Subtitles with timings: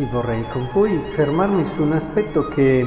[0.00, 2.86] Oggi vorrei con voi fermarmi su un aspetto che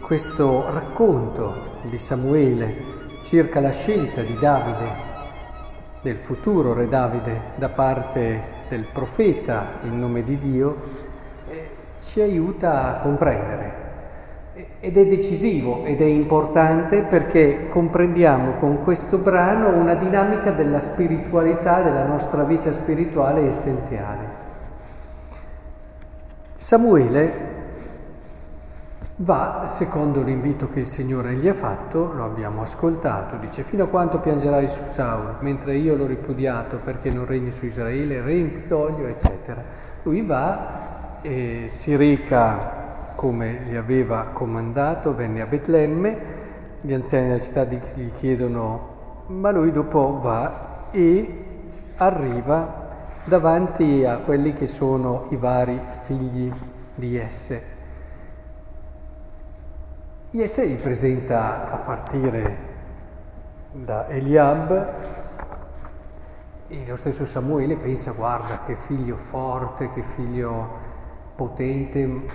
[0.00, 2.72] questo racconto di Samuele
[3.24, 4.88] circa la scelta di Davide,
[6.02, 10.76] del futuro re Davide, da parte del profeta in nome di Dio,
[11.50, 11.68] eh,
[12.00, 13.74] ci aiuta a comprendere.
[14.78, 21.82] Ed è decisivo ed è importante perché comprendiamo con questo brano una dinamica della spiritualità,
[21.82, 24.45] della nostra vita spirituale essenziale.
[26.66, 27.32] Samuele
[29.18, 33.86] va, secondo l'invito che il Signore gli ha fatto, lo abbiamo ascoltato, dice fino a
[33.86, 39.06] quanto piangerai su Saul, mentre io l'ho ripudiato perché non regni su Israele, regni d'olio,
[39.06, 39.62] eccetera.
[40.02, 46.18] Lui va e si reca come gli aveva comandato, venne a Betlemme,
[46.80, 51.44] gli anziani della città gli chiedono, ma lui dopo va e
[51.98, 52.85] arriva
[53.26, 56.52] davanti a quelli che sono i vari figli
[56.94, 57.74] di Esse.
[60.30, 62.58] Esse gli presenta a partire
[63.72, 64.94] da Eliab
[66.68, 70.68] e lo stesso Samuele pensa guarda che figlio forte, che figlio
[71.34, 72.26] potente,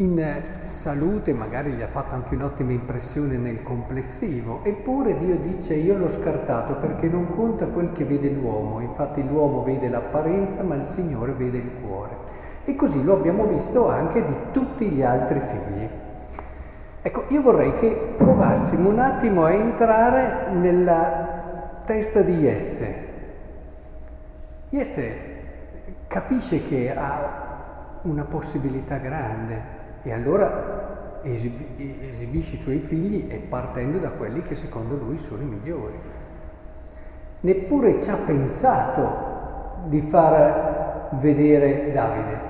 [0.00, 5.96] in salute magari gli ha fatto anche un'ottima impressione nel complessivo, eppure Dio dice io
[5.96, 10.84] l'ho scartato perché non conta quel che vede l'uomo, infatti l'uomo vede l'apparenza ma il
[10.84, 12.16] Signore vede il cuore.
[12.64, 15.88] E così lo abbiamo visto anche di tutti gli altri figli.
[17.02, 23.06] Ecco, io vorrei che provassimo un attimo a entrare nella testa di Jesse.
[24.68, 25.26] Jesse
[26.06, 29.77] capisce che ha una possibilità grande,
[30.08, 35.42] e allora esibi, esibisce i suoi figli e partendo da quelli che secondo lui sono
[35.42, 35.98] i migliori.
[37.40, 39.26] Neppure ci ha pensato
[39.84, 42.40] di far vedere Davide.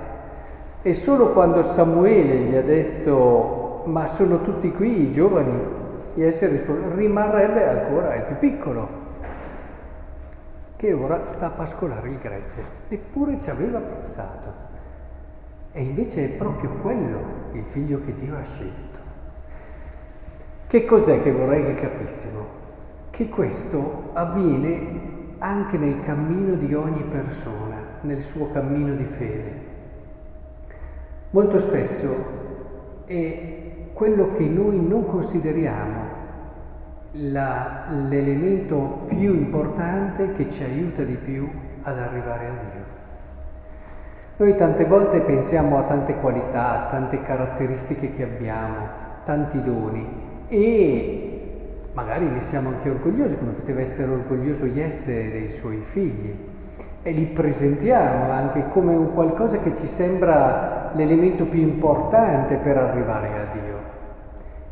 [0.82, 5.76] E solo quando Samuele gli ha detto ma sono tutti qui i giovani,
[6.14, 8.88] gli essere risposto rimarrebbe ancora il più piccolo,
[10.76, 12.62] che ora sta a pascolare il gregge.
[12.88, 14.76] Neppure ci aveva pensato.
[15.72, 17.20] E invece è proprio quello
[17.52, 18.98] il figlio che Dio ha scelto.
[20.66, 22.56] Che cos'è che vorrei che capissimo?
[23.10, 29.66] Che questo avviene anche nel cammino di ogni persona, nel suo cammino di fede.
[31.30, 32.36] Molto spesso
[33.04, 33.56] è
[33.92, 36.16] quello che noi non consideriamo
[37.12, 41.48] la, l'elemento più importante che ci aiuta di più
[41.82, 42.84] ad arrivare a Dio.
[44.40, 48.88] Noi tante volte pensiamo a tante qualità, a tante caratteristiche che abbiamo,
[49.24, 50.06] tanti doni
[50.46, 56.32] e magari ne siamo anche orgogliosi, come poteva essere orgoglioso Jesse dei suoi figli
[57.02, 63.26] e li presentiamo anche come un qualcosa che ci sembra l'elemento più importante per arrivare
[63.26, 63.76] a Dio.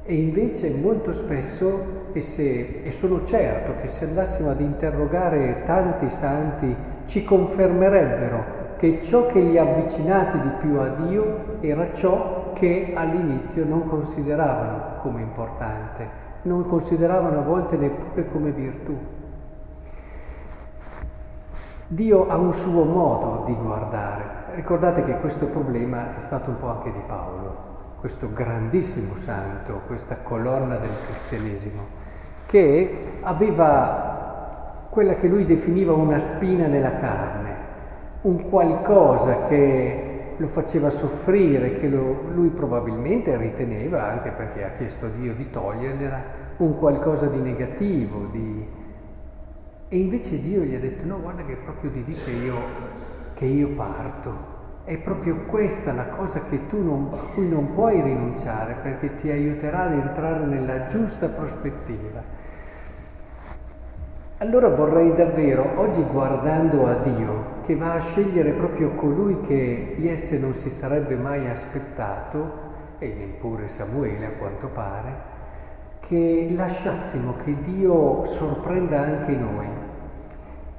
[0.04, 6.09] E invece molto spesso, e, se, e sono certo che se andassimo ad interrogare tanti
[6.09, 6.72] santi,
[7.06, 13.65] ci confermerebbero che ciò che li ha di più a Dio era ciò che all'inizio
[13.65, 16.09] non consideravano come importante,
[16.43, 18.97] non consideravano a volte neppure come virtù.
[21.89, 24.55] Dio ha un suo modo di guardare.
[24.55, 27.57] Ricordate che questo problema è stato un po' anche di Paolo,
[28.01, 31.83] questo grandissimo santo, questa colonna del cristianesimo,
[32.47, 37.55] che aveva quella che lui definiva una spina nella carne,
[38.22, 40.06] un qualcosa che
[40.37, 45.49] lo faceva soffrire, che lo, lui probabilmente riteneva, anche perché ha chiesto a Dio di
[45.50, 46.22] togliergliela,
[46.59, 48.27] un qualcosa di negativo.
[48.31, 48.66] Di...
[49.88, 52.54] E invece Dio gli ha detto, no, guarda che è proprio di lì che io,
[53.34, 54.54] che io parto.
[54.84, 59.92] È proprio questa la cosa non, a cui non puoi rinunciare perché ti aiuterà ad
[59.92, 62.35] entrare nella giusta prospettiva.
[64.38, 70.36] Allora vorrei davvero, oggi guardando a Dio, che va a scegliere proprio colui che Jesse
[70.36, 72.65] non si sarebbe mai aspettato,
[72.98, 75.15] e neppure Samuele a quanto pare,
[76.00, 79.68] che lasciassimo che Dio sorprenda anche noi.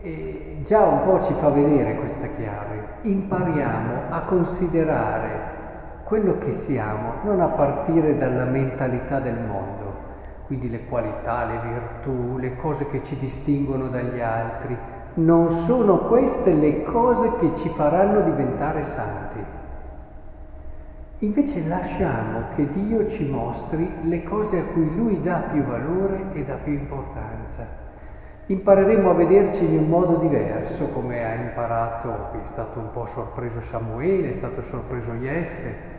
[0.02, 3.00] E già un po' ci fa vedere questa chiave.
[3.02, 5.30] Impariamo a considerare
[6.04, 9.87] quello che siamo, non a partire dalla mentalità del mondo
[10.48, 14.76] quindi le qualità, le virtù, le cose che ci distinguono dagli altri,
[15.16, 19.44] non sono queste le cose che ci faranno diventare santi.
[21.20, 26.46] Invece lasciamo che Dio ci mostri le cose a cui Lui dà più valore e
[26.46, 27.66] dà più importanza.
[28.46, 33.60] Impareremo a vederci in un modo diverso, come ha imparato, è stato un po' sorpreso
[33.60, 35.96] Samuele, è stato sorpreso Jesse,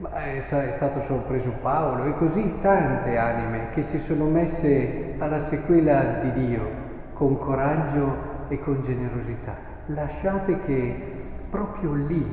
[0.00, 6.46] è stato sorpreso Paolo e così tante anime che si sono messe alla sequela di
[6.46, 6.70] Dio
[7.14, 9.56] con coraggio e con generosità.
[9.86, 11.12] Lasciate che
[11.50, 12.24] proprio lì,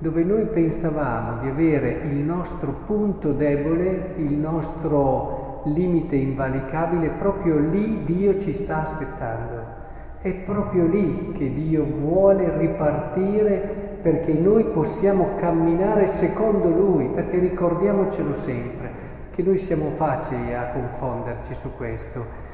[0.00, 8.02] dove noi pensavamo di avere il nostro punto debole, il nostro limite invalicabile, proprio lì
[8.02, 9.80] Dio ci sta aspettando.
[10.20, 18.34] È proprio lì che Dio vuole ripartire perché noi possiamo camminare secondo Lui, perché ricordiamocelo
[18.34, 18.90] sempre,
[19.30, 22.50] che noi siamo facili a confonderci su questo.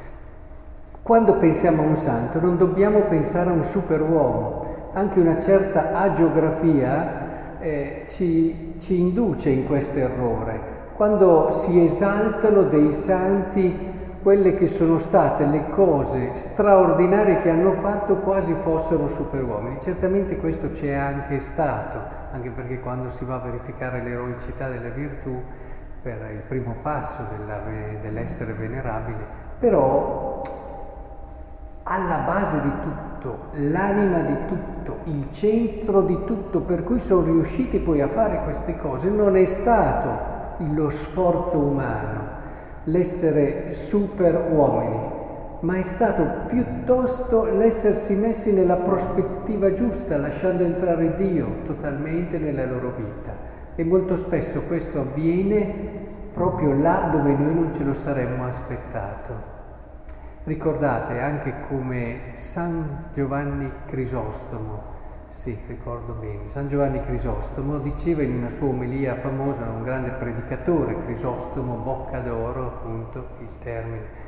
[1.02, 7.58] Quando pensiamo a un santo non dobbiamo pensare a un superuomo, anche una certa agiografia
[7.60, 13.97] eh, ci, ci induce in questo errore quando si esaltano dei santi
[14.28, 19.80] quelle che sono state le cose straordinarie che hanno fatto quasi fossero superuomini.
[19.80, 21.98] Certamente questo c'è anche stato,
[22.32, 25.42] anche perché quando si va a verificare l'eroicità delle virtù
[26.02, 27.62] per il primo passo della,
[28.02, 29.24] dell'essere venerabile,
[29.58, 30.42] però
[31.84, 37.78] alla base di tutto, l'anima di tutto, il centro di tutto per cui sono riusciti
[37.78, 40.36] poi a fare queste cose non è stato
[40.74, 42.37] lo sforzo umano,
[42.88, 45.16] l'essere super uomini,
[45.60, 52.92] ma è stato piuttosto l'essersi messi nella prospettiva giusta, lasciando entrare Dio totalmente nella loro
[52.96, 53.56] vita.
[53.74, 55.96] E molto spesso questo avviene
[56.32, 59.56] proprio là dove noi non ce lo saremmo aspettato.
[60.44, 64.96] Ricordate anche come San Giovanni Crisostomo,
[65.30, 66.48] sì, ricordo bene.
[66.48, 72.66] San Giovanni Crisostomo diceva in una sua omelia famosa, un grande predicatore, Crisostomo, bocca d'oro,
[72.66, 74.26] appunto il termine,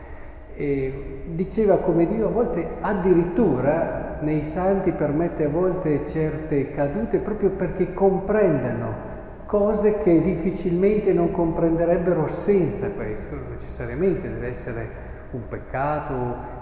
[0.55, 7.51] e diceva come Dio a volte addirittura nei santi permette a volte certe cadute proprio
[7.51, 9.09] perché comprendano
[9.47, 14.91] cose che difficilmente non comprenderebbero senza questo, necessariamente deve essere
[15.31, 16.15] un peccato,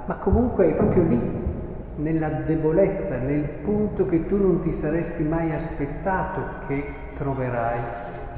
[0.06, 1.56] ma comunque è proprio lì
[1.98, 6.84] nella debolezza, nel punto che tu non ti saresti mai aspettato che
[7.14, 7.80] troverai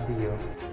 [0.06, 0.69] Dio.